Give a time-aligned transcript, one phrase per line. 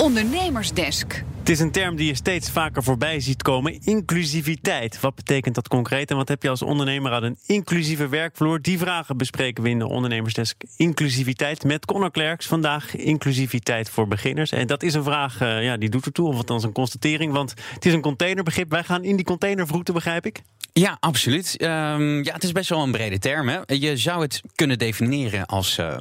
[0.00, 1.24] Ondernemersdesk.
[1.38, 5.00] Het is een term die je steeds vaker voorbij ziet komen: inclusiviteit.
[5.00, 8.62] Wat betekent dat concreet en wat heb je als ondernemer aan een inclusieve werkvloer?
[8.62, 12.46] Die vragen bespreken we in de Ondernemersdesk Inclusiviteit met Connor Klerks.
[12.46, 14.52] Vandaag inclusiviteit voor beginners.
[14.52, 17.54] En dat is een vraag, uh, ja, die doet ertoe, of althans een constatering, want
[17.74, 18.70] het is een containerbegrip.
[18.70, 20.42] Wij gaan in die containervroeten, begrijp ik?
[20.80, 21.62] Ja, absoluut.
[21.62, 23.48] Um, ja, het is best wel een brede term.
[23.48, 23.58] Hè?
[23.66, 25.98] Je zou het kunnen definiëren als uh,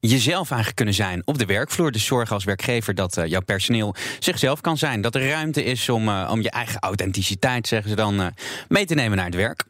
[0.00, 1.92] jezelf eigenlijk kunnen zijn op de werkvloer.
[1.92, 5.00] Dus zorgen als werkgever dat uh, jouw personeel zichzelf kan zijn.
[5.00, 8.32] Dat er ruimte is om, uh, om je eigen authenticiteit, zeggen ze dan,
[8.68, 9.64] mee te nemen naar het werk.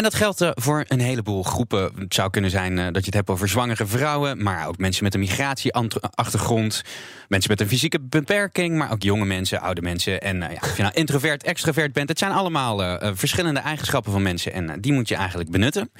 [0.00, 1.90] En dat geldt uh, voor een heleboel groepen.
[1.98, 5.04] Het zou kunnen zijn uh, dat je het hebt over zwangere vrouwen, maar ook mensen
[5.04, 6.82] met een migratieachtergrond,
[7.28, 10.20] mensen met een fysieke beperking, maar ook jonge mensen, oude mensen.
[10.20, 14.22] En uh, ja, of je nou introvert, extravert bent, het zijn allemaal verschillende eigenschappen van
[14.22, 15.90] mensen en die moet je eigenlijk benutten.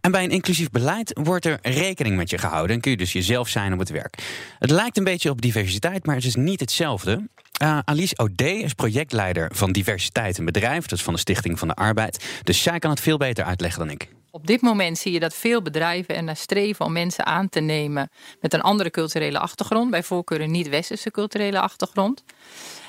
[0.00, 3.12] En bij een inclusief beleid wordt er rekening met je gehouden en kun je dus
[3.12, 4.18] jezelf zijn op het werk.
[4.58, 7.28] Het lijkt een beetje op diversiteit, maar het is niet hetzelfde.
[7.62, 11.74] Uh, Alice O'D is projectleider van diversiteit in bedrijf, is van de Stichting van de
[11.74, 12.40] Arbeid.
[12.42, 14.08] Dus zij kan het veel beter uitleggen dan ik.
[14.30, 17.60] Op dit moment zie je dat veel bedrijven er naar streven om mensen aan te
[17.60, 22.24] nemen met een andere culturele achtergrond, bij voorkeur een niet-westerse culturele achtergrond.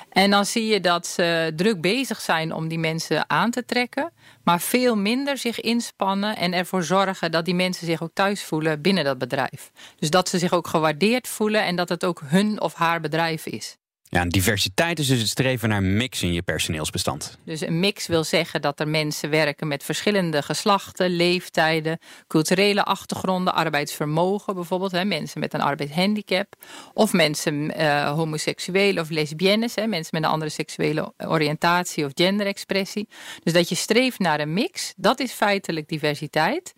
[0.10, 4.12] En dan zie je dat ze druk bezig zijn om die mensen aan te trekken,
[4.44, 8.82] maar veel minder zich inspannen en ervoor zorgen dat die mensen zich ook thuis voelen
[8.82, 9.72] binnen dat bedrijf.
[10.00, 13.46] Dus dat ze zich ook gewaardeerd voelen en dat het ook hun of haar bedrijf
[13.46, 13.78] is.
[14.14, 17.38] Ja, diversiteit is dus het streven naar mix in je personeelsbestand.
[17.46, 23.54] Dus een mix wil zeggen dat er mensen werken met verschillende geslachten, leeftijden, culturele achtergronden,
[23.54, 26.56] arbeidsvermogen bijvoorbeeld, hè, mensen met een arbeidshandicap,
[26.94, 33.08] of mensen uh, homoseksueel of lesbiennes, hè, mensen met een andere seksuele oriëntatie of genderexpressie.
[33.44, 36.74] Dus dat je streeft naar een mix, dat is feitelijk diversiteit.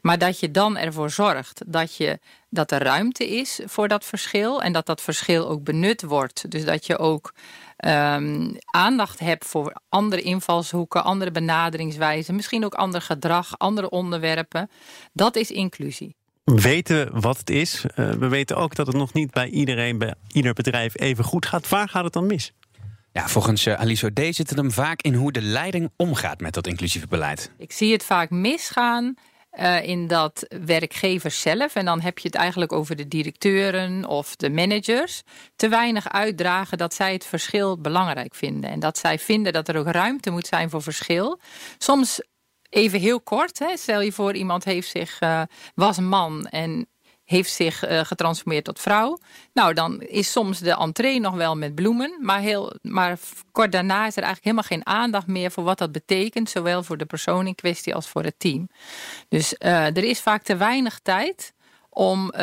[0.00, 2.18] Maar dat je dan ervoor zorgt dat, je,
[2.50, 6.50] dat er ruimte is voor dat verschil en dat dat verschil ook benut wordt.
[6.50, 7.34] Dus dat je ook
[7.84, 14.70] um, aandacht hebt voor andere invalshoeken, andere benaderingswijzen, misschien ook ander gedrag, andere onderwerpen.
[15.12, 16.16] Dat is inclusie.
[16.44, 17.84] We weten wat het is.
[17.84, 21.46] Uh, we weten ook dat het nog niet bij iedereen, bij ieder bedrijf even goed
[21.46, 21.68] gaat.
[21.68, 22.52] Waar gaat het dan mis?
[23.12, 26.54] Ja, volgens uh, Alice O'D zit het hem vaak in hoe de leiding omgaat met
[26.54, 27.52] dat inclusieve beleid.
[27.58, 29.14] Ik zie het vaak misgaan
[29.58, 34.36] uh, in dat werkgevers zelf, en dan heb je het eigenlijk over de directeuren of
[34.36, 35.22] de managers,
[35.56, 38.70] te weinig uitdragen dat zij het verschil belangrijk vinden.
[38.70, 41.40] En dat zij vinden dat er ook ruimte moet zijn voor verschil.
[41.78, 42.20] Soms
[42.70, 45.42] even heel kort, hè, stel je voor iemand heeft zich, uh,
[45.74, 46.88] was man en
[47.30, 49.18] heeft zich uh, getransformeerd tot vrouw.
[49.52, 52.18] Nou, dan is soms de entree nog wel met bloemen.
[52.20, 53.18] Maar, heel, maar
[53.52, 56.50] kort daarna is er eigenlijk helemaal geen aandacht meer voor wat dat betekent.
[56.50, 58.68] Zowel voor de persoon in kwestie als voor het team.
[59.28, 61.52] Dus uh, er is vaak te weinig tijd
[61.90, 62.40] om uh,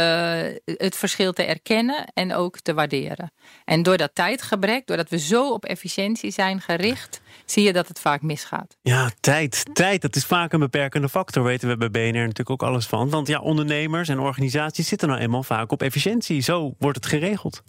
[0.65, 3.31] het verschil te erkennen en ook te waarderen.
[3.65, 7.99] En door dat tijdgebrek, doordat we zo op efficiëntie zijn gericht, zie je dat het
[7.99, 8.77] vaak misgaat.
[8.81, 9.65] Ja, tijd.
[9.73, 13.09] Tijd, dat is vaak een beperkende factor, weten we bij BNR natuurlijk ook alles van.
[13.09, 16.41] Want ja, ondernemers en organisaties zitten nou eenmaal vaak op efficiëntie.
[16.41, 17.63] Zo wordt het geregeld.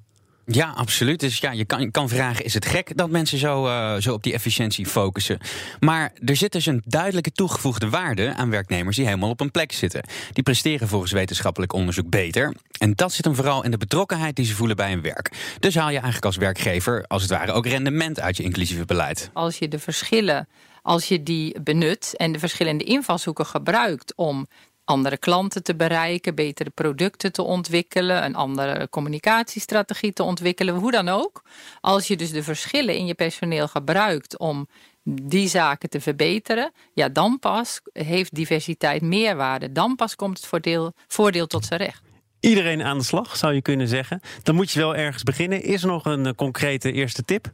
[0.50, 1.20] Ja, absoluut.
[1.20, 4.22] Dus ja, je kan, kan vragen: is het gek dat mensen zo, uh, zo op
[4.22, 5.38] die efficiëntie focussen?
[5.81, 9.72] Maar er zit dus een duidelijke toegevoegde waarde aan werknemers die helemaal op een plek
[9.72, 10.03] zitten.
[10.32, 12.54] Die presteren volgens wetenschappelijk onderzoek beter.
[12.78, 15.56] En dat zit hem vooral in de betrokkenheid die ze voelen bij hun werk.
[15.60, 19.31] Dus haal je eigenlijk als werkgever, als het ware, ook rendement uit je inclusieve beleid.
[19.32, 20.48] Als je de verschillen
[20.88, 24.47] als je die benut en de verschillende invalshoeken gebruikt om
[24.88, 31.09] andere klanten te bereiken, betere producten te ontwikkelen, een andere communicatiestrategie te ontwikkelen, hoe dan
[31.09, 31.43] ook.
[31.81, 34.69] Als je dus de verschillen in je personeel gebruikt om
[35.03, 39.72] die zaken te verbeteren, ja, dan pas heeft diversiteit meerwaarde.
[39.72, 42.03] Dan pas komt het voordeel, voordeel tot zijn recht.
[42.41, 44.20] Iedereen aan de slag, zou je kunnen zeggen.
[44.43, 45.62] Dan moet je wel ergens beginnen.
[45.62, 47.53] Is er nog een eh, concrete eerste tip?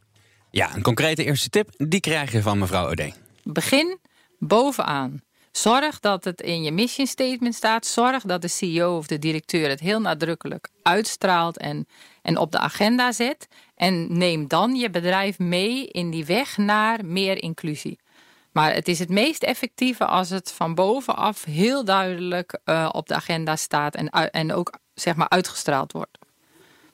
[0.50, 3.12] Ja, een concrete eerste tip, die krijg je van mevrouw Ode.
[3.42, 3.98] Begin
[4.38, 5.22] bovenaan.
[5.56, 7.86] Zorg dat het in je mission statement staat.
[7.86, 11.86] Zorg dat de CEO of de directeur het heel nadrukkelijk uitstraalt en,
[12.22, 13.48] en op de agenda zet.
[13.74, 17.98] En neem dan je bedrijf mee in die weg naar meer inclusie.
[18.52, 23.14] Maar het is het meest effectieve als het van bovenaf heel duidelijk uh, op de
[23.14, 26.18] agenda staat en, en ook zeg maar uitgestraald wordt.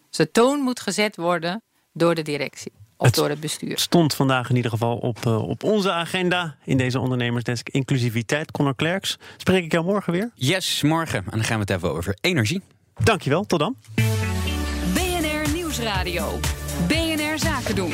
[0.09, 3.79] Dus de toon moet gezet worden door de directie of het door het bestuur.
[3.79, 8.51] stond vandaag in ieder geval op, uh, op onze agenda in deze ondernemersdesk inclusiviteit.
[8.51, 10.31] Conor Klerks, spreek ik jou morgen weer?
[10.35, 11.19] Yes, morgen.
[11.19, 12.63] En dan gaan we het even over energie.
[12.95, 13.77] Dankjewel, tot dan.
[14.95, 16.39] BNR Nieuwsradio.
[16.89, 17.93] BNR Zaken doen.